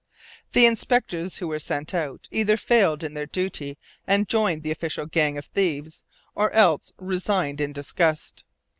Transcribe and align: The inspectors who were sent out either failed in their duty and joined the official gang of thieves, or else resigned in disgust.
The 0.53 0.65
inspectors 0.65 1.37
who 1.37 1.47
were 1.47 1.59
sent 1.59 1.93
out 1.93 2.27
either 2.31 2.57
failed 2.57 3.03
in 3.03 3.13
their 3.13 3.27
duty 3.27 3.77
and 4.07 4.27
joined 4.27 4.63
the 4.63 4.71
official 4.71 5.05
gang 5.05 5.37
of 5.37 5.45
thieves, 5.45 6.01
or 6.33 6.49
else 6.53 6.91
resigned 6.97 7.61
in 7.61 7.71
disgust. 7.71 8.43